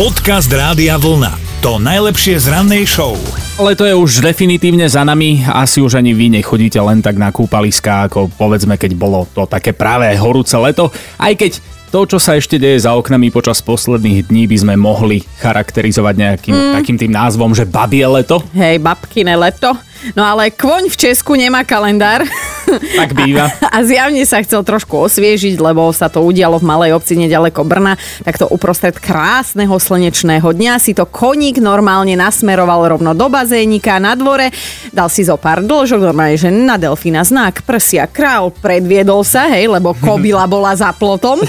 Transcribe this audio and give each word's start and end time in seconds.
Podcast 0.00 0.48
Rádia 0.48 0.96
Vlna. 0.96 1.60
To 1.60 1.76
najlepšie 1.76 2.40
z 2.40 2.48
rannej 2.48 2.88
show. 2.88 3.20
Leto 3.60 3.84
je 3.84 3.92
už 3.92 4.24
definitívne 4.24 4.88
za 4.88 5.04
nami, 5.04 5.44
asi 5.44 5.84
už 5.84 6.00
ani 6.00 6.16
vy 6.16 6.40
nechodíte 6.40 6.80
len 6.80 7.04
tak 7.04 7.20
na 7.20 7.28
kúpaliská, 7.28 8.08
ako 8.08 8.32
povedzme, 8.32 8.80
keď 8.80 8.96
bolo 8.96 9.28
to 9.28 9.44
také 9.44 9.76
práve 9.76 10.08
horúce 10.16 10.56
leto, 10.56 10.88
aj 11.20 11.36
keď 11.36 11.52
to, 11.92 12.16
čo 12.16 12.16
sa 12.16 12.32
ešte 12.32 12.56
deje 12.56 12.80
za 12.80 12.96
oknami 12.96 13.28
počas 13.28 13.60
posledných 13.60 14.32
dní, 14.32 14.48
by 14.48 14.56
sme 14.56 14.74
mohli 14.80 15.20
charakterizovať 15.36 16.14
nejakým 16.16 16.56
mm. 16.56 16.72
takým 16.80 16.96
tým 16.96 17.12
názvom, 17.12 17.52
že 17.52 17.68
babie 17.68 18.08
leto. 18.08 18.40
Hej, 18.56 18.80
babkine 18.80 19.36
leto. 19.36 19.76
No 20.16 20.24
ale 20.24 20.50
kvoň 20.50 20.88
v 20.88 20.96
Česku 20.96 21.36
nemá 21.36 21.62
kalendár. 21.62 22.24
Tak 22.70 23.12
býva. 23.18 23.50
A, 23.70 23.82
a 23.82 23.86
zjavne 23.86 24.22
sa 24.24 24.42
chcel 24.42 24.62
trošku 24.62 24.94
osviežiť, 24.94 25.58
lebo 25.58 25.90
sa 25.90 26.06
to 26.06 26.22
udialo 26.22 26.58
v 26.58 26.68
malej 26.68 26.90
obci 26.94 27.18
nedaleko 27.18 27.66
Brna. 27.66 27.98
Tak 28.22 28.40
to 28.40 28.46
uprostred 28.46 28.96
krásneho 28.98 29.74
slnečného 29.74 30.46
dňa 30.46 30.78
si 30.78 30.94
to 30.94 31.06
koník 31.06 31.58
normálne 31.58 32.14
nasmeroval 32.14 32.96
rovno 32.96 33.12
do 33.14 33.26
bazénika 33.26 33.98
na 33.98 34.14
dvore. 34.14 34.54
Dal 34.94 35.10
si 35.10 35.26
zo 35.26 35.36
pár 35.38 35.62
dĺžok, 35.62 36.00
normálne, 36.02 36.38
že 36.38 36.50
na 36.50 36.78
delfína 36.78 37.22
znak, 37.26 37.62
prsia, 37.66 38.06
král, 38.06 38.50
predviedol 38.50 39.22
sa, 39.26 39.50
hej, 39.50 39.70
lebo 39.70 39.94
kobila 39.98 40.46
bola 40.46 40.74
za 40.74 40.90
plotom. 40.94 41.42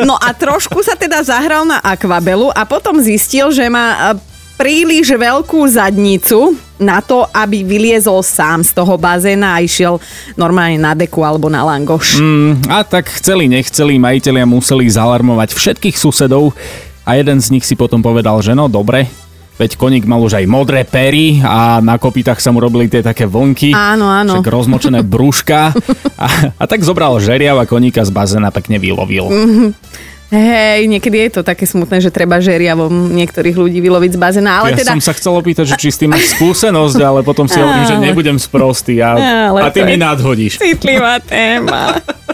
No 0.00 0.16
a 0.16 0.32
trošku 0.32 0.80
sa 0.80 0.96
teda 0.96 1.20
zahral 1.20 1.68
na 1.68 1.78
akvabelu 1.82 2.50
a 2.56 2.64
potom 2.64 2.98
zistil, 2.98 3.52
že 3.52 3.68
má 3.68 4.16
príliš 4.60 5.16
veľkú 5.16 5.64
zadnicu 5.72 6.52
na 6.76 7.00
to, 7.00 7.24
aby 7.32 7.64
vyliezol 7.64 8.20
sám 8.20 8.60
z 8.60 8.76
toho 8.76 9.00
bazéna 9.00 9.56
a 9.56 9.64
išiel 9.64 9.96
normálne 10.36 10.76
na 10.76 10.92
deku 10.92 11.24
alebo 11.24 11.48
na 11.48 11.64
langoš. 11.64 12.20
Mm, 12.20 12.68
a 12.68 12.84
tak 12.84 13.08
chceli, 13.08 13.48
nechceli, 13.48 13.96
majiteľia 13.96 14.44
museli 14.44 14.84
zalarmovať 14.84 15.56
všetkých 15.56 15.96
susedov 15.96 16.52
a 17.08 17.16
jeden 17.16 17.40
z 17.40 17.56
nich 17.56 17.64
si 17.64 17.72
potom 17.72 18.04
povedal, 18.04 18.36
že 18.44 18.52
no 18.52 18.68
dobre, 18.68 19.08
Veď 19.60 19.76
koník 19.76 20.08
mal 20.08 20.24
už 20.24 20.40
aj 20.40 20.48
modré 20.48 20.88
pery 20.88 21.36
a 21.44 21.84
na 21.84 22.00
kopitách 22.00 22.40
sa 22.40 22.48
mu 22.48 22.64
robili 22.64 22.88
tie 22.88 23.04
také 23.04 23.28
vlnky. 23.28 23.76
Áno, 23.76 24.08
áno. 24.08 24.40
Však 24.40 24.48
rozmočené 24.48 25.04
brúška. 25.04 25.76
A, 26.20 26.52
a 26.60 26.64
tak 26.68 26.84
zobral 26.84 27.16
žeriav 27.16 27.56
a 27.56 27.64
koníka 27.64 28.04
z 28.04 28.12
bazéna 28.12 28.52
pekne 28.52 28.76
vylovil. 28.76 29.24
Mm-hmm. 29.24 29.68
Hej, 30.30 30.86
niekedy 30.86 31.26
je 31.26 31.30
to 31.38 31.42
také 31.42 31.66
smutné, 31.66 31.98
že 31.98 32.14
treba 32.14 32.38
žeriavom 32.38 33.10
niektorých 33.10 33.56
ľudí 33.58 33.82
vyloviť 33.82 34.14
z 34.14 34.18
bazéna. 34.18 34.62
Ale 34.62 34.78
ja 34.78 34.78
teda... 34.78 34.94
som 34.94 35.02
sa 35.02 35.10
chcel 35.10 35.34
opýtať, 35.34 35.74
že 35.74 35.76
či 35.76 35.90
s 35.90 35.98
tým 35.98 36.14
máš 36.14 36.38
skúsenosť, 36.38 36.98
ale 37.02 37.26
potom 37.26 37.50
si 37.50 37.58
hovorím, 37.58 37.82
že 37.82 37.98
nebudem 37.98 38.38
sprostý 38.38 39.02
a, 39.02 39.18
a 39.50 39.68
ty 39.74 39.82
mi 39.82 39.98
nadhodíš. 39.98 40.62
Citlivá 40.62 41.18
téma. 41.18 41.98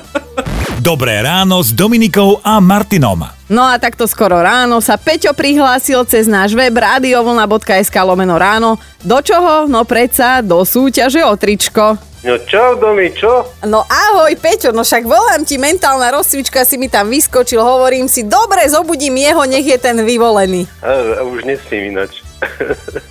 Dobré 0.77 1.25
ráno 1.25 1.65
s 1.65 1.73
Dominikou 1.73 2.37
a 2.45 2.61
Martinom. 2.61 3.25
No 3.49 3.65
a 3.65 3.81
takto 3.81 4.05
skoro 4.05 4.45
ráno 4.45 4.85
sa 4.85 5.01
Peťo 5.01 5.33
prihlásil 5.33 6.05
cez 6.05 6.29
náš 6.29 6.53
web 6.53 6.77
radiovlna.sk 6.77 7.97
lomeno 8.05 8.37
ráno. 8.37 8.77
Do 9.01 9.25
čoho? 9.25 9.65
No 9.73 9.89
predsa 9.89 10.45
do 10.45 10.61
súťaže 10.69 11.25
o 11.25 11.33
tričko. 11.33 11.97
No 12.29 12.35
čo, 12.45 12.77
Domi, 12.77 13.09
čo? 13.17 13.49
No 13.65 13.89
ahoj 13.89 14.37
Peťo, 14.37 14.77
no 14.77 14.85
však 14.85 15.09
volám 15.09 15.49
ti 15.49 15.57
mentálna 15.57 16.13
rozcvička, 16.13 16.69
si 16.69 16.77
mi 16.77 16.93
tam 16.93 17.09
vyskočil, 17.09 17.63
hovorím 17.63 18.05
si, 18.05 18.27
dobre, 18.27 18.69
zobudím 18.69 19.17
jeho, 19.17 19.49
nech 19.49 19.65
je 19.65 19.79
ten 19.81 19.97
vyvolený. 20.05 20.69
A, 20.85 20.91
a 20.93 21.21
už 21.25 21.49
nespím 21.49 21.97
ináč. 21.97 22.26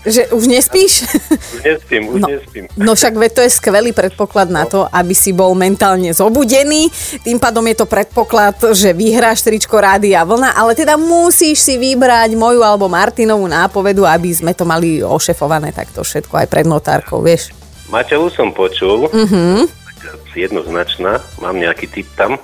Že 0.05 0.29
už 0.31 0.43
nespíš? 0.47 0.93
Už 1.51 1.61
nespím, 1.63 2.03
už 2.07 2.19
no, 2.21 2.27
nespím. 2.27 2.65
No 2.75 2.93
však 2.93 3.13
veď 3.15 3.31
to 3.31 3.41
je 3.41 3.51
skvelý 3.51 3.89
predpoklad 3.89 4.47
na 4.47 4.63
to, 4.63 4.85
aby 4.85 5.11
si 5.11 5.31
bol 5.31 5.51
mentálne 5.51 6.11
zobudený. 6.11 6.93
Tým 7.21 7.37
pádom 7.37 7.65
je 7.65 7.75
to 7.75 7.85
predpoklad, 7.85 8.53
že 8.71 8.91
vyhráš 8.91 9.41
tričko 9.41 9.75
Rádia 9.75 10.21
Vlna, 10.21 10.53
ale 10.53 10.73
teda 10.73 10.93
musíš 10.95 11.59
si 11.59 11.75
vybrať 11.75 12.33
moju 12.33 12.61
alebo 12.61 12.85
Martinovú 12.85 13.45
nápovedu, 13.45 14.03
aby 14.03 14.29
sme 14.29 14.51
to 14.51 14.63
mali 14.63 14.99
ošefované 14.99 15.71
takto 15.71 16.01
všetko 16.01 16.37
aj 16.37 16.47
pred 16.47 16.65
notárkou, 16.65 17.19
vieš. 17.19 17.49
Maťovu 17.87 18.29
som 18.29 18.49
počul, 18.49 19.09
Mhm. 19.09 19.69
tak 19.95 20.21
jednoznačná, 20.35 21.17
mám 21.39 21.55
nejaký 21.55 21.87
tip 21.87 22.05
tam. 22.13 22.37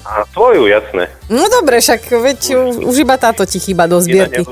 A 0.00 0.24
tvoju, 0.26 0.64
jasné, 0.66 1.12
No 1.26 1.48
dobre, 1.48 1.76
však 1.78 2.00
veď 2.06 2.40
u- 2.54 2.84
už 2.84 2.96
iba 2.98 3.16
táto 3.16 3.44
ti 3.44 3.56
chýba 3.56 3.84
do 3.84 3.96
zbierky. 3.96 4.44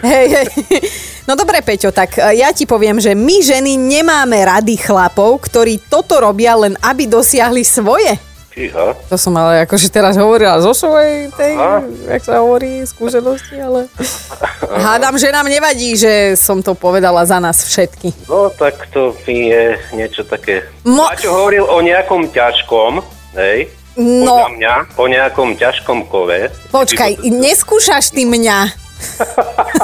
Hej, 0.00 0.26
hej. 0.30 0.48
No 1.24 1.32
dobre, 1.34 1.64
Peťo, 1.64 1.88
tak 1.88 2.20
e, 2.20 2.36
ja 2.36 2.52
ti 2.52 2.68
poviem, 2.68 3.00
že 3.00 3.16
my 3.16 3.36
ženy 3.40 3.80
nemáme 3.80 4.36
rady 4.44 4.76
chlapov, 4.76 5.40
ktorí 5.48 5.80
toto 5.88 6.20
robia 6.20 6.52
len 6.52 6.76
aby 6.84 7.08
dosiahli 7.08 7.64
svoje. 7.64 8.12
Fíha, 8.54 8.94
To 9.10 9.18
som 9.18 9.34
ale 9.34 9.66
akože 9.66 9.90
teraz 9.90 10.14
hovorila 10.14 10.62
zo 10.62 10.70
svojej 10.70 11.26
tej, 11.34 11.58
Aha. 11.58 11.82
jak 12.06 12.22
sa 12.22 12.38
hovorí, 12.38 12.86
skúsenosti, 12.86 13.58
ale 13.58 13.90
hádam, 14.86 15.18
že 15.18 15.34
nám 15.34 15.50
nevadí, 15.50 15.98
že 15.98 16.38
som 16.38 16.62
to 16.62 16.78
povedala 16.78 17.26
za 17.26 17.42
nás 17.42 17.66
všetky. 17.66 18.14
no 18.30 18.54
tak 18.54 18.86
to 18.94 19.10
mi 19.26 19.50
je 19.50 19.74
niečo 19.90 20.22
také... 20.22 20.70
Mo- 20.86 21.08
Maťo 21.10 21.34
hovoril 21.34 21.66
o 21.66 21.82
nejakom 21.82 22.30
ťažkom, 22.30 23.02
hej? 23.34 23.74
No. 23.98 24.38
Podľa 24.38 24.50
mňa, 24.54 24.74
o 24.98 25.04
nejakom 25.06 25.48
ťažkom 25.58 25.98
kove. 26.06 26.46
Počkaj, 26.70 27.26
neskúšaš 27.26 28.14
ty 28.14 28.22
mňa. 28.22 28.58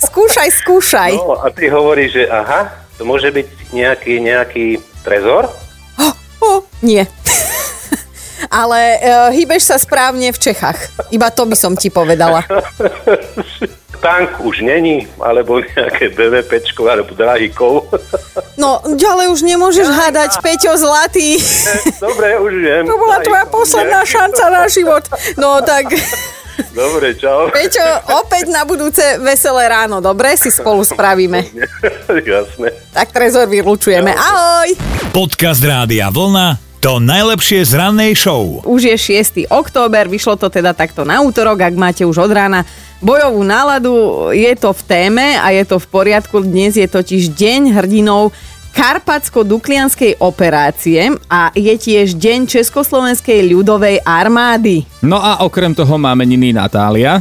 skúšaj, 0.00 0.48
skúšaj. 0.62 1.12
No 1.16 1.40
a 1.40 1.48
ty 1.52 1.68
hovoríš, 1.68 2.22
že 2.22 2.24
aha, 2.28 2.72
to 2.98 3.04
môže 3.04 3.28
byť 3.30 3.46
nejaký, 3.72 4.14
nejaký 4.20 4.66
trezor? 5.02 5.50
O, 6.42 6.66
nie. 6.82 7.06
Ale 8.50 8.98
uh, 8.98 9.30
hýbeš 9.30 9.70
sa 9.70 9.76
správne 9.78 10.34
v 10.34 10.38
Čechách. 10.38 10.90
Iba 11.14 11.30
to 11.30 11.46
by 11.46 11.54
som 11.54 11.78
ti 11.78 11.88
povedala. 11.88 12.42
Tank 14.02 14.42
už 14.42 14.66
není, 14.66 15.06
alebo 15.22 15.62
nejaké 15.62 16.10
BVPčko, 16.10 16.90
alebo 16.90 17.14
drahý 17.14 17.54
kov. 17.54 17.86
No, 18.52 18.78
ďalej 18.84 19.32
už 19.32 19.42
nemôžeš 19.42 19.88
hádať, 19.90 20.38
Peťo 20.38 20.76
Zlatý. 20.76 21.40
Dobre, 21.98 22.36
už 22.38 22.52
viem. 22.62 22.84
To 22.84 23.00
bola 23.00 23.18
tvoja 23.18 23.48
posledná 23.48 24.04
šanca 24.06 24.44
na 24.52 24.64
život. 24.70 25.02
No 25.40 25.58
tak, 25.64 25.90
Dobre, 26.72 27.16
čau. 27.16 27.48
Peťo, 27.52 27.84
opäť 28.22 28.48
na 28.52 28.64
budúce 28.64 29.02
veselé 29.20 29.68
ráno, 29.68 30.00
dobre? 30.00 30.36
Si 30.36 30.52
spolu 30.52 30.84
spravíme. 30.84 31.44
Jasné. 32.32 32.68
Tak 32.92 33.12
trezor 33.12 33.48
vylučujeme. 33.48 34.12
Ahoj! 34.12 34.76
Podcast 35.12 35.60
Rádia 35.64 36.08
Vlna. 36.12 36.72
To 36.82 36.98
najlepšie 36.98 37.62
z 37.62 37.78
rannej 37.78 38.18
show. 38.18 38.58
Už 38.66 38.90
je 38.90 38.96
6. 38.98 39.46
október, 39.54 40.10
vyšlo 40.10 40.34
to 40.34 40.50
teda 40.50 40.74
takto 40.74 41.06
na 41.06 41.22
útorok, 41.22 41.62
ak 41.62 41.78
máte 41.78 42.02
už 42.02 42.26
od 42.26 42.32
rána 42.34 42.66
bojovú 42.98 43.46
náladu, 43.46 43.94
je 44.34 44.50
to 44.58 44.74
v 44.74 44.82
téme 44.90 45.26
a 45.38 45.54
je 45.54 45.62
to 45.62 45.78
v 45.78 45.86
poriadku. 45.86 46.42
Dnes 46.42 46.74
je 46.74 46.86
totiž 46.90 47.38
deň 47.38 47.78
hrdinov 47.78 48.34
Karpatsko-Duklianskej 48.72 50.18
operácie 50.18 51.12
a 51.28 51.52
je 51.52 51.74
tiež 51.76 52.16
deň 52.16 52.48
Československej 52.48 53.52
ľudovej 53.52 54.00
armády. 54.02 54.88
No 55.04 55.20
a 55.20 55.44
okrem 55.44 55.76
toho 55.76 56.00
máme 56.00 56.24
niny 56.26 56.56
Natália. 56.56 57.20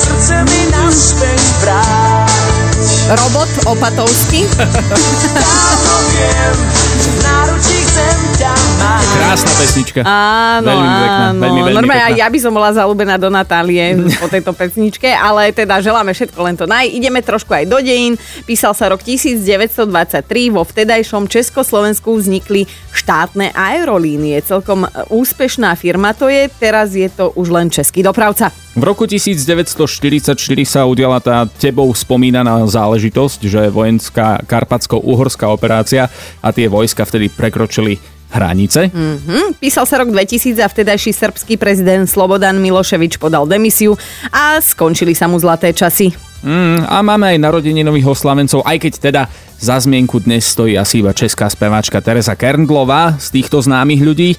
srdce 0.00 0.36
mi 0.46 0.60
naspäť 0.72 1.40
vráť. 1.60 2.10
Robot 3.10 3.50
Opatovský. 3.66 4.46
Dávno 5.34 5.94
viem, 6.14 6.56
Krásna 9.10 9.52
pesnička. 9.54 10.00
Áno, 10.02 10.66
Veľmi 10.66 10.88
pekná, 10.90 11.26
áno. 11.30 11.38
veľmi, 11.38 11.60
veľmi 11.62 11.76
Normálne 11.78 12.02
pekná. 12.10 12.18
ja 12.18 12.26
by 12.26 12.38
som 12.42 12.52
bola 12.52 12.70
zalúbená 12.74 13.14
do 13.14 13.30
Natálie 13.30 13.94
po 14.18 14.26
tejto 14.26 14.50
pesničke, 14.50 15.06
ale 15.06 15.54
teda 15.54 15.78
želáme 15.78 16.10
všetko 16.10 16.38
len 16.42 16.58
to 16.58 16.66
naj. 16.66 16.90
Ideme 16.90 17.22
trošku 17.22 17.54
aj 17.54 17.64
do 17.70 17.78
dejín. 17.78 18.18
Písal 18.42 18.74
sa 18.74 18.90
rok 18.90 19.06
1923, 19.06 19.86
vo 20.50 20.66
vtedajšom 20.66 21.30
Československu 21.30 22.10
vznikli 22.10 22.66
štátne 22.90 23.54
aerolínie. 23.54 24.34
Celkom 24.42 24.82
e, 24.82 24.88
úspešná 25.14 25.78
firma 25.78 26.10
to 26.10 26.26
je, 26.26 26.50
teraz 26.58 26.98
je 26.98 27.06
to 27.06 27.30
už 27.38 27.54
len 27.54 27.70
český 27.70 28.02
dopravca. 28.02 28.50
V 28.70 28.82
roku 28.82 29.06
1944 29.06 30.34
sa 30.62 30.86
udiala 30.86 31.18
tá 31.18 31.46
tebou 31.46 31.90
spomínaná 31.90 32.62
záležitosť, 32.66 33.40
že 33.46 33.62
vojenská 33.66 34.42
karpatsko-uhorská 34.46 35.46
operácia 35.50 36.06
a 36.38 36.48
tie 36.50 36.66
vojska 36.66 36.89
vtedy 36.94 37.30
prekročili 37.30 37.98
hranice. 38.30 38.90
Hm, 38.94 39.58
písal 39.58 39.84
sa 39.84 39.98
rok 39.98 40.14
2000 40.14 40.62
a 40.62 40.70
vtedajší 40.70 41.10
srbský 41.10 41.58
prezident 41.58 42.06
Slobodan 42.06 42.62
Miloševič 42.62 43.18
podal 43.18 43.46
demisiu 43.50 43.98
a 44.30 44.62
skončili 44.62 45.18
sa 45.18 45.26
mu 45.26 45.36
zlaté 45.42 45.74
časy. 45.74 46.14
Mm, 46.40 46.88
a 46.88 47.04
máme 47.04 47.36
aj 47.36 47.38
narodeninových 47.42 48.16
oslavencov, 48.16 48.64
aj 48.64 48.76
keď 48.80 48.92
teda 48.96 49.22
za 49.60 49.76
zmienku 49.76 50.24
dnes 50.24 50.48
stojí 50.48 50.72
asi 50.72 51.04
iba 51.04 51.12
česká 51.12 51.52
speváčka 51.52 52.00
Teresa 52.00 52.32
Kerndlová 52.32 53.20
z 53.20 53.28
týchto 53.28 53.60
známych 53.60 54.00
ľudí. 54.00 54.30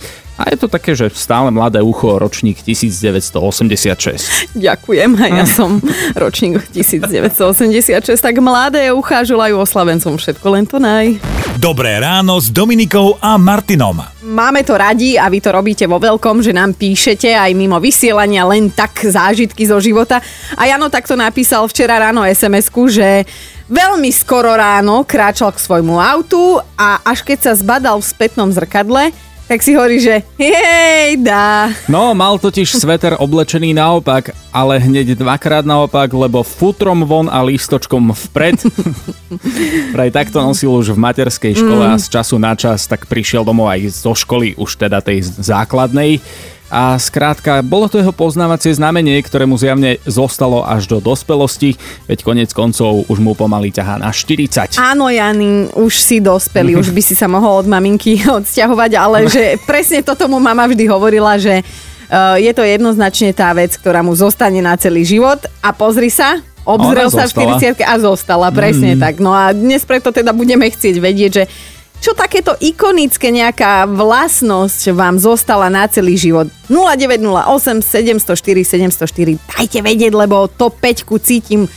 A 0.42 0.50
je 0.50 0.58
to 0.58 0.66
také, 0.66 0.98
že 0.98 1.14
stále 1.14 1.54
mladé 1.54 1.86
ucho, 1.86 2.18
ročník 2.18 2.66
1986. 2.66 4.58
Ďakujem, 4.58 5.14
a 5.22 5.26
ja 5.30 5.46
som 5.46 5.78
ročník 6.18 6.66
1986, 6.74 8.18
tak 8.18 8.42
mladé 8.42 8.90
uchá 8.90 9.22
želajú 9.22 9.62
oslavencom 9.62 10.18
všetko 10.18 10.48
len 10.50 10.66
to 10.66 10.82
naj. 10.82 11.22
Dobré 11.60 12.00
ráno 12.00 12.40
s 12.40 12.48
Dominikou 12.48 13.20
a 13.20 13.36
Martinom. 13.36 14.00
máme 14.24 14.64
to 14.64 14.80
radi 14.80 15.20
a 15.20 15.28
vy 15.28 15.44
to 15.44 15.52
robíte 15.52 15.84
vo 15.84 16.00
veľkom, 16.00 16.40
že 16.40 16.56
nám 16.56 16.72
píšete 16.80 17.36
aj 17.36 17.52
mimo 17.52 17.76
vysielania 17.76 18.48
len 18.48 18.72
tak 18.72 18.96
zážitky 19.04 19.68
zo 19.68 19.76
života. 19.84 20.24
A 20.56 20.72
Jano 20.72 20.88
takto 20.88 21.20
napísal 21.20 21.68
včera 21.68 22.00
ráno 22.00 22.24
SMS-ku, 22.24 22.88
že 22.88 23.28
veľmi 23.68 24.08
skoro 24.16 24.56
ráno 24.56 25.04
kráčal 25.04 25.52
k 25.52 25.60
svojmu 25.60 26.00
autu 26.00 26.64
a 26.80 27.04
až 27.04 27.28
keď 27.28 27.52
sa 27.52 27.52
zbadal 27.60 28.00
v 28.00 28.08
spätnom 28.08 28.48
zrkadle, 28.56 29.12
tak 29.52 29.68
si 29.68 29.76
hovorí, 29.76 30.00
že 30.00 30.24
hej, 30.40 31.20
dá. 31.20 31.68
No, 31.92 32.16
mal 32.16 32.40
totiž 32.40 32.72
sveter 32.72 33.20
oblečený 33.20 33.76
naopak, 33.76 34.32
ale 34.48 34.80
hneď 34.80 35.20
dvakrát 35.20 35.68
naopak, 35.68 36.08
lebo 36.08 36.40
futrom 36.40 37.04
von 37.04 37.28
a 37.28 37.44
lístočkom 37.44 38.16
vpred. 38.16 38.64
Vraj 39.96 40.08
takto 40.16 40.40
nosil 40.40 40.72
už 40.72 40.96
v 40.96 41.04
materskej 41.04 41.60
škole 41.60 41.84
a 41.84 42.00
z 42.00 42.08
času 42.08 42.40
na 42.40 42.56
čas 42.56 42.88
tak 42.88 43.12
prišiel 43.12 43.44
domov 43.44 43.68
aj 43.76 43.92
zo 43.92 44.16
školy, 44.16 44.56
už 44.56 44.88
teda 44.88 45.04
tej 45.04 45.20
základnej. 45.20 46.24
A 46.72 46.96
skrátka, 46.96 47.60
bolo 47.60 47.92
to 47.92 48.00
jeho 48.00 48.16
poznávacie 48.16 48.72
znamenie, 48.72 49.20
ktoré 49.20 49.44
mu 49.44 49.60
zjavne 49.60 50.00
zostalo 50.08 50.64
až 50.64 50.88
do 50.88 51.04
dospelosti, 51.04 51.76
veď 52.08 52.24
konec 52.24 52.50
koncov 52.56 53.04
už 53.12 53.20
mu 53.20 53.36
pomaly 53.36 53.76
ťahá 53.76 54.00
na 54.00 54.16
40. 54.16 54.80
Áno, 54.80 55.12
Jany, 55.12 55.68
už 55.76 55.94
si 56.00 56.24
dospelý, 56.24 56.80
už 56.80 56.96
by 56.96 57.02
si 57.04 57.12
sa 57.12 57.28
mohol 57.28 57.60
od 57.60 57.68
maminky 57.68 58.24
odsťahovať, 58.40 58.92
ale 58.96 59.28
že 59.28 59.60
presne 59.68 60.00
toto 60.00 60.32
mu 60.32 60.40
mama 60.40 60.64
vždy 60.64 60.88
hovorila, 60.88 61.36
že 61.36 61.60
uh, 61.60 62.40
je 62.40 62.52
to 62.56 62.64
jednoznačne 62.64 63.36
tá 63.36 63.52
vec, 63.52 63.76
ktorá 63.76 64.00
mu 64.00 64.16
zostane 64.16 64.64
na 64.64 64.80
celý 64.80 65.04
život 65.04 65.44
a 65.60 65.76
pozri 65.76 66.08
sa, 66.08 66.40
obzrel 66.64 67.12
Ona 67.12 67.14
sa 67.14 67.28
zostala. 67.28 67.60
v 67.60 67.84
40 67.84 67.84
a 67.84 67.96
zostala, 68.00 68.48
presne 68.54 68.96
tak. 68.96 69.20
No 69.20 69.36
a 69.36 69.52
dnes 69.52 69.84
preto 69.84 70.16
teda 70.16 70.32
budeme 70.32 70.72
chcieť 70.72 70.96
vedieť, 71.04 71.32
že 71.36 71.44
čo 72.02 72.18
takéto 72.18 72.58
ikonické 72.58 73.30
nejaká 73.30 73.86
vlastnosť 73.86 74.90
vám 74.98 75.22
zostala 75.22 75.70
na 75.70 75.86
celý 75.86 76.18
život? 76.18 76.50
0908 76.66 77.86
704 77.86 78.98
704 78.98 79.38
dajte 79.38 79.80
vedieť, 79.86 80.12
lebo 80.18 80.50
to 80.50 80.74
5 80.74 81.06
cítim 81.22 81.70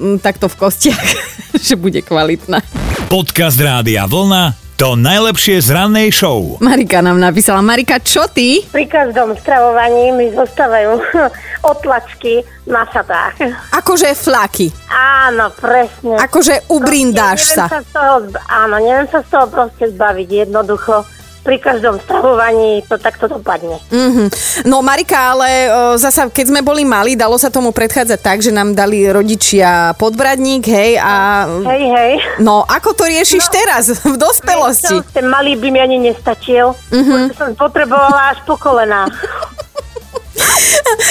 mm, 0.00 0.24
takto 0.24 0.48
v 0.48 0.56
kostiach, 0.56 1.04
že 1.68 1.76
bude 1.76 2.00
kvalitná. 2.00 2.64
Podcast 3.12 3.60
Rádia 3.60 4.08
Vlna 4.08 4.67
to 4.78 4.94
najlepšie 4.94 5.58
z 5.58 5.74
rannej 5.74 6.14
show. 6.14 6.54
Marika 6.62 7.02
nám 7.02 7.18
napísala. 7.18 7.58
Marika, 7.58 7.98
čo 7.98 8.30
ty? 8.30 8.62
Pri 8.70 8.86
každom 8.86 9.34
stravovaní 9.34 10.14
mi 10.14 10.30
zostávajú 10.30 11.02
otlačky 11.74 12.46
na 12.62 12.86
šatách. 12.86 13.42
Akože 13.74 14.14
flaky. 14.14 14.70
Áno, 14.86 15.50
presne. 15.50 16.14
Akože 16.22 16.70
ubrindáš 16.70 17.50
Proste 17.50 17.58
sa. 17.58 17.64
neviem 17.66 17.74
sa. 17.74 17.82
z 17.82 17.90
toho, 17.90 18.14
áno, 18.46 18.76
neviem 18.78 19.08
sa 19.10 19.18
z 19.18 19.28
toho 19.34 19.46
proste 19.50 19.84
zbaviť 19.90 20.28
jednoducho. 20.46 21.02
Pri 21.46 21.56
každom 21.62 22.02
stravovaní 22.02 22.82
to 22.90 22.98
takto 22.98 23.30
dopadne. 23.30 23.78
Mhm. 23.88 24.28
No 24.66 24.82
Marika, 24.84 25.32
ale 25.32 25.48
o, 25.70 25.96
zasa 25.96 26.28
keď 26.28 26.50
sme 26.50 26.60
boli 26.60 26.82
mali, 26.84 27.14
dalo 27.14 27.38
sa 27.38 27.48
tomu 27.48 27.70
predchádzať 27.72 28.20
tak, 28.20 28.38
že 28.42 28.52
nám 28.52 28.74
dali 28.74 29.06
rodičia 29.08 29.94
podbradník, 29.96 30.66
hej, 30.66 30.98
a... 31.00 31.46
Hej, 31.64 31.84
hej. 31.94 32.12
No, 32.42 32.66
ako 32.66 32.92
to 32.92 33.04
riešiš 33.06 33.48
teraz, 33.48 34.02
v 34.02 34.16
dospelosti? 34.18 34.98
Čo, 34.98 35.06
ten 35.14 35.30
malý 35.30 35.56
by 35.56 35.68
mi 35.72 35.80
ani 35.80 35.96
nestačil. 36.02 36.74
Uh-huh. 36.74 37.30
Som 37.32 37.54
potrebovala 37.56 38.34
až 38.36 38.42
po 38.44 38.58
kolená. 38.58 39.06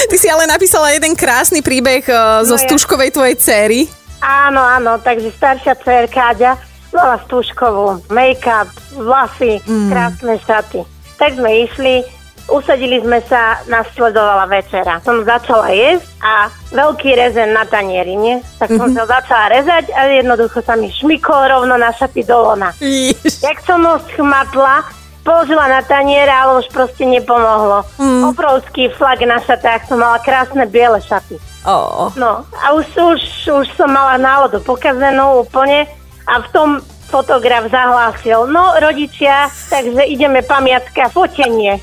Ty 0.08 0.16
si 0.16 0.28
ale 0.30 0.46
napísala 0.46 0.92
jeden 0.94 1.16
krásny 1.16 1.64
príbeh 1.64 2.04
o, 2.06 2.44
zo 2.44 2.56
No 2.56 2.62
stužkovej 2.62 3.10
tvojej 3.16 3.36
céry. 3.40 3.80
Áno, 4.18 4.58
áno, 4.58 4.98
takže 4.98 5.30
staršia 5.30 5.78
dcerka 5.78 6.34
Aďa 6.34 6.67
mala 6.98 7.16
stúžkovú, 7.30 8.02
make-up, 8.10 8.66
vlasy, 8.98 9.62
mm. 9.62 9.88
krásne 9.94 10.34
šaty. 10.42 10.82
Tak 11.14 11.38
sme 11.38 11.70
išli, 11.70 12.02
usadili 12.50 12.98
sme 12.98 13.22
sa, 13.30 13.62
nasledovala 13.70 14.50
večera. 14.50 14.98
Som 15.06 15.22
začala 15.22 15.70
jesť 15.70 16.06
a 16.18 16.50
veľký 16.74 17.14
rezen 17.14 17.54
na 17.54 17.62
tanieri, 17.70 18.18
nie? 18.18 18.42
Tak 18.58 18.74
som 18.74 18.90
sa 18.90 19.06
začala 19.06 19.54
rezať 19.54 19.94
a 19.94 20.10
jednoducho 20.10 20.58
sa 20.58 20.74
mi 20.74 20.90
šmykol 20.90 21.54
rovno 21.54 21.78
na 21.78 21.94
šaty 21.94 22.26
do 22.26 22.34
lona. 22.34 22.74
Jak 23.22 23.62
som 23.62 23.86
ho 23.86 24.02
schmatla, 24.10 24.82
položila 25.22 25.68
na 25.68 25.84
taniere, 25.84 26.32
ale 26.32 26.64
už 26.64 26.72
proste 26.72 27.04
nepomohlo. 27.06 27.84
Mm. 28.00 28.32
Obrovský 28.32 28.90
flag 28.96 29.22
na 29.22 29.38
šatách, 29.38 29.86
som 29.86 30.00
mala 30.00 30.18
krásne 30.24 30.66
biele 30.66 30.98
šaty. 31.04 31.38
Ó. 31.68 32.08
No 32.16 32.48
a 32.64 32.66
už, 32.72 32.86
už, 32.96 33.20
už 33.50 33.66
som 33.76 33.92
mala 33.92 34.16
náladu 34.16 34.64
pokazenú 34.64 35.44
úplne 35.44 35.84
a 36.28 36.44
v 36.44 36.48
tom 36.52 36.70
fotograf 37.08 37.72
zahlásil, 37.72 38.44
no 38.52 38.76
rodičia, 38.76 39.48
takže 39.72 40.04
ideme 40.04 40.44
pamiatka, 40.44 41.08
fotenie. 41.08 41.80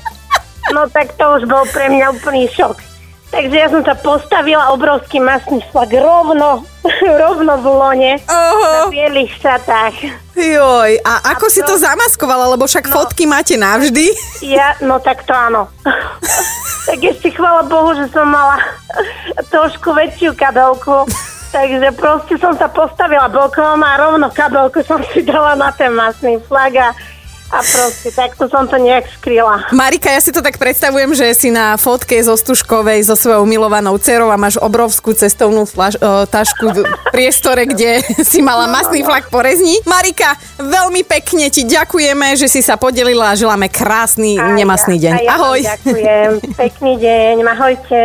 No 0.70 0.86
tak 0.86 1.18
to 1.18 1.38
už 1.38 1.50
bol 1.50 1.66
pre 1.70 1.90
mňa 1.90 2.14
úplný 2.14 2.46
šok. 2.54 2.78
Takže 3.26 3.56
ja 3.58 3.66
som 3.66 3.82
sa 3.82 3.98
postavila 3.98 4.70
obrovský 4.70 5.18
masný 5.18 5.58
flag 5.74 5.90
rovno, 5.98 6.62
rovno 7.26 7.58
v 7.58 7.66
lone 7.66 8.12
na 8.22 8.30
Oho, 8.30 8.94
bielých 8.94 9.34
šatách. 9.42 9.96
joj, 10.38 10.90
a 11.02 11.12
ako 11.34 11.46
si 11.50 11.58
to 11.66 11.74
zamaskovala, 11.74 12.54
lebo 12.54 12.70
však 12.70 12.86
fotky 12.86 13.26
máte 13.26 13.58
navždy. 13.58 14.14
Ja, 14.46 14.78
no 14.78 15.02
tak 15.02 15.26
to 15.26 15.34
áno. 15.34 15.66
tak 16.86 17.02
ešte 17.02 17.34
chvála 17.34 17.66
Bohu, 17.66 17.98
že 17.98 18.06
som 18.14 18.30
mala 18.30 18.62
trošku 19.50 19.90
väčšiu 19.90 20.30
kabelku. 20.38 21.10
Takže 21.56 21.88
proste 21.96 22.36
som 22.36 22.52
sa 22.52 22.68
postavila 22.68 23.32
bokom 23.32 23.80
a 23.80 23.96
rovno 23.96 24.28
kabelku 24.28 24.84
som 24.84 25.00
si 25.08 25.24
dala 25.24 25.56
na 25.56 25.72
ten 25.72 25.88
masný 25.88 26.36
flag 26.44 26.76
a, 26.76 26.88
a 27.48 27.58
proste 27.64 28.12
takto 28.12 28.44
som 28.44 28.68
to 28.68 28.76
nejak 28.76 29.08
skryla. 29.08 29.64
Marika, 29.72 30.12
ja 30.12 30.20
si 30.20 30.28
to 30.30 30.44
tak 30.44 30.60
predstavujem, 30.60 31.16
že 31.16 31.32
si 31.32 31.48
na 31.48 31.80
fotke 31.80 32.20
zo 32.20 32.36
Stužkovej 32.36 33.08
so 33.08 33.16
svojou 33.16 33.48
milovanou 33.48 33.96
dcerou 33.96 34.28
a 34.28 34.36
máš 34.36 34.60
obrovskú 34.60 35.16
cestovnú 35.16 35.64
flaš, 35.64 35.96
o, 35.96 36.28
tašku 36.28 36.76
v 36.76 36.78
priestore, 37.08 37.64
kde 37.64 38.04
si 38.28 38.44
mala 38.44 38.68
masný 38.68 39.00
flak 39.00 39.32
po 39.32 39.40
rezni. 39.40 39.80
Marika, 39.88 40.36
veľmi 40.60 41.08
pekne 41.08 41.48
ti 41.48 41.64
ďakujeme, 41.64 42.36
že 42.36 42.52
si 42.52 42.60
sa 42.60 42.76
podelila 42.76 43.32
a 43.32 43.38
želáme 43.38 43.72
krásny 43.72 44.36
A 44.36 44.52
nemasný 44.52 45.00
ja- 45.00 45.08
deň. 45.08 45.12
a 45.14 45.20
ja 45.24 45.30
Ahoj. 45.32 45.60
Ďakujem. 45.64 46.30
Pekný 46.52 46.92
deň. 47.00 47.34
Ahojte. 47.48 48.00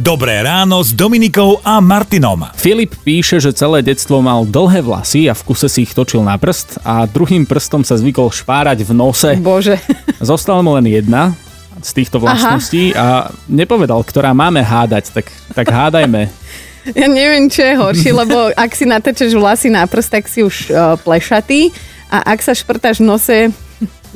Dobré 0.00 0.40
ráno 0.40 0.80
s 0.80 0.96
Dominikou 0.96 1.60
a 1.60 1.76
Martinom. 1.76 2.48
Filip 2.56 2.96
píše, 3.04 3.36
že 3.36 3.52
celé 3.52 3.84
detstvo 3.84 4.24
mal 4.24 4.48
dlhé 4.48 4.80
vlasy 4.80 5.28
a 5.28 5.36
v 5.36 5.44
kuse 5.44 5.68
si 5.68 5.84
ich 5.84 5.92
točil 5.92 6.24
na 6.24 6.40
prst 6.40 6.80
a 6.80 7.04
druhým 7.04 7.44
prstom 7.44 7.84
sa 7.84 8.00
zvykol 8.00 8.32
špárať 8.32 8.80
v 8.80 8.96
nose. 8.96 9.36
Bože. 9.36 9.76
Zostala 10.16 10.64
mu 10.64 10.72
len 10.80 10.88
jedna 10.88 11.36
z 11.84 12.00
týchto 12.00 12.16
vlastností 12.16 12.96
a 12.96 13.28
nepovedal, 13.44 14.00
ktorá 14.00 14.32
máme 14.32 14.64
hádať, 14.64 15.20
tak, 15.20 15.28
tak 15.52 15.68
hádajme. 15.68 16.32
Ja 16.96 17.04
neviem, 17.04 17.52
čo 17.52 17.60
je 17.60 17.76
horšie, 17.76 18.12
lebo 18.16 18.56
ak 18.56 18.72
si 18.72 18.88
natečeš 18.88 19.36
vlasy 19.36 19.68
na 19.68 19.84
prst, 19.84 20.10
tak 20.16 20.24
si 20.32 20.40
už 20.40 20.72
uh, 20.72 20.96
plešatý 20.96 21.76
a 22.08 22.24
ak 22.24 22.40
sa 22.40 22.56
šprtáš 22.56 23.04
v 23.04 23.06
nose, 23.06 23.38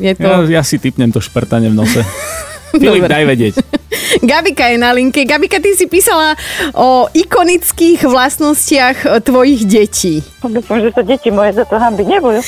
je 0.01 0.13
to... 0.17 0.49
Ja, 0.49 0.49
ja 0.49 0.63
si 0.65 0.81
typnem 0.81 1.13
to 1.13 1.21
šprtanie 1.21 1.69
v 1.69 1.77
nose. 1.77 2.01
Filip, 2.83 3.07
Dobre. 3.07 3.13
daj 3.13 3.25
vedieť. 3.27 3.55
Gabika 4.31 4.71
je 4.71 4.77
na 4.79 4.91
linke. 4.91 5.23
Gabika, 5.23 5.63
ty 5.63 5.75
si 5.79 5.87
písala 5.87 6.35
o 6.75 7.07
ikonických 7.15 8.07
vlastnostiach 8.07 8.97
e, 9.07 9.09
tvojich 9.23 9.63
detí. 9.67 10.23
Dúfam, 10.43 10.83
že 10.83 10.91
sa 10.91 11.03
deti 11.07 11.31
moje 11.31 11.55
za 11.55 11.65
to 11.67 11.79
hambiť 11.79 12.07
nebudú. 12.07 12.41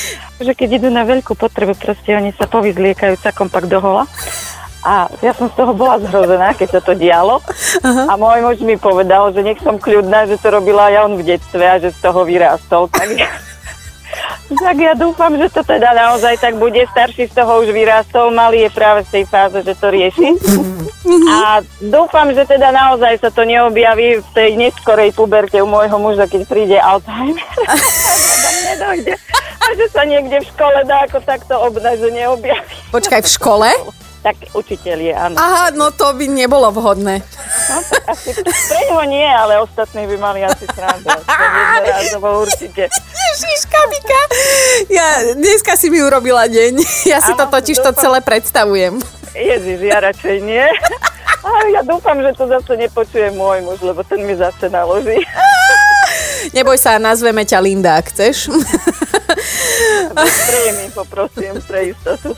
Že 0.43 0.53
keď 0.53 0.69
idú 0.83 0.89
na 0.91 1.07
veľkú 1.07 1.33
potrebu, 1.33 1.73
proste 1.79 2.13
oni 2.13 2.35
sa 2.35 2.45
povyzliekajú 2.45 3.15
cakom 3.23 3.47
pak 3.47 3.65
do 3.71 3.79
hola. 3.79 4.05
A 4.87 5.11
ja 5.19 5.35
som 5.35 5.51
z 5.51 5.57
toho 5.57 5.75
bola 5.75 5.99
zhrozená, 5.99 6.55
keď 6.55 6.79
sa 6.79 6.81
to 6.83 6.95
dialo. 6.95 7.43
A 7.83 8.13
môj 8.15 8.39
muž 8.39 8.57
mi 8.63 8.79
povedal, 8.79 9.35
že 9.35 9.43
nech 9.43 9.59
som 9.59 9.75
kľudná, 9.75 10.29
že 10.29 10.39
to 10.39 10.47
robila 10.47 10.87
aj 10.87 10.95
on 11.11 11.13
v 11.19 11.35
detstve 11.35 11.63
a 11.65 11.75
že 11.81 11.91
z 11.91 11.99
toho 11.99 12.23
vyrástol. 12.23 12.87
Tak 12.87 13.09
ja, 13.17 13.27
tak 14.55 14.77
ja 14.79 14.95
dúfam, 14.95 15.35
že 15.35 15.51
to 15.51 15.59
teda 15.59 15.91
naozaj 15.91 16.39
tak 16.39 16.55
bude. 16.55 16.79
Starší 16.95 17.27
z 17.27 17.35
toho 17.35 17.59
už 17.67 17.75
vyrástol, 17.75 18.31
malý 18.31 18.63
je 18.67 18.71
práve 18.71 19.03
v 19.03 19.11
tej 19.19 19.23
fáze, 19.27 19.59
že 19.59 19.75
to 19.75 19.91
rieši. 19.91 20.39
A 21.27 21.59
dúfam, 21.83 22.31
že 22.31 22.47
teda 22.47 22.71
naozaj 22.71 23.19
sa 23.19 23.29
to 23.31 23.43
neobjaví 23.43 24.23
v 24.23 24.29
tej 24.31 24.55
neskorej 24.55 25.11
puberte 25.11 25.59
u 25.59 25.67
môjho 25.67 25.99
muža, 25.99 26.31
keď 26.31 26.41
príde 26.47 26.77
Alzheimer. 26.79 27.43
A 27.67 27.73
nedojde. 28.71 29.13
A 29.57 29.65
že 29.75 29.85
sa 29.91 30.07
niekde 30.07 30.39
v 30.39 30.47
škole 30.47 30.79
dá 30.87 31.03
ako 31.03 31.19
takto 31.27 31.59
obnať, 31.67 31.99
že 31.99 32.09
neobjaví. 32.15 32.75
Počkaj, 32.91 33.19
v 33.23 33.29
škole? 33.29 33.69
Tak 34.23 34.35
učiteľ 34.55 34.97
je, 34.99 35.13
áno. 35.15 35.35
Aha, 35.39 35.71
no 35.71 35.91
to 35.91 36.11
by 36.15 36.27
nebolo 36.27 36.67
vhodné. 36.71 37.23
No, 37.67 37.79
asi 38.11 38.35
pre 38.43 38.79
ňoho 38.91 39.03
nie, 39.07 39.23
ale 39.23 39.59
ostatní 39.63 40.03
by 40.03 40.15
mali 40.19 40.43
asi 40.43 40.67
srandu. 40.71 41.07
určite. 42.47 42.87
Ježiš, 43.37 43.69
Gabika. 43.69 44.21
Ja, 44.89 45.37
dneska 45.37 45.77
si 45.77 45.93
mi 45.93 46.01
urobila 46.01 46.49
deň. 46.49 46.81
Ja 47.05 47.21
si 47.21 47.37
to 47.37 47.45
totiž 47.45 47.77
to 47.85 47.93
celé 47.93 48.17
predstavujem. 48.25 48.97
Ježiš, 49.37 49.77
ja 49.85 50.01
radšej 50.01 50.41
nie. 50.41 50.65
Ale 51.45 51.69
ja 51.69 51.85
dúfam, 51.85 52.17
že 52.17 52.33
to 52.33 52.49
zase 52.49 52.73
nepočuje 52.73 53.29
môj 53.37 53.61
muž, 53.61 53.77
lebo 53.85 54.01
ten 54.01 54.25
mi 54.25 54.33
zase 54.33 54.73
naloží. 54.73 55.21
Neboj 56.57 56.81
sa, 56.81 56.97
nazveme 56.97 57.45
ťa 57.45 57.61
Linda, 57.61 58.01
ak 58.01 58.09
chceš. 58.09 58.49
Spreje 60.17 60.71
mi, 60.73 60.85
poprosím, 60.89 61.53
pre 61.63 61.93
istotu. 61.93 62.33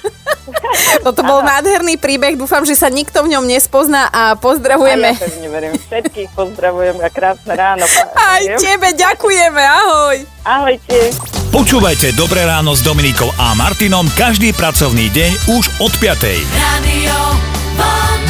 Toto 1.06 1.22
bol 1.22 1.42
nádherný 1.42 1.96
príbeh, 1.96 2.36
dúfam, 2.36 2.66
že 2.66 2.74
sa 2.74 2.90
nikto 2.90 3.22
v 3.22 3.38
ňom 3.38 3.46
nespozná 3.46 4.10
a 4.10 4.34
A 4.34 4.34
ja 4.34 4.36
pozdravujeme. 4.36 5.10
pevne 5.16 5.48
verím. 5.48 5.74
Všetkých 5.78 6.30
pozdravujem 6.34 6.98
a 7.00 7.10
krásne 7.10 7.54
ráno. 7.54 7.86
Aj 8.14 8.42
tebe 8.58 8.94
ďakujeme, 8.94 9.62
ahoj. 9.62 10.18
Ahojte. 10.44 11.14
Počúvajte 11.50 12.14
Dobré 12.14 12.46
ráno 12.46 12.78
s 12.78 12.86
Dominikou 12.86 13.30
a 13.36 13.58
Martinom 13.58 14.06
každý 14.14 14.54
pracovný 14.54 15.10
deň 15.10 15.32
už 15.50 15.66
od 15.82 15.94
5. 15.98 16.46
Radio 16.54 17.18
Vlna. 17.74 18.29